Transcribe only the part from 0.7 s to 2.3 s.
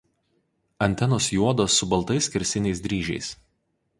Antenos juodos su baltais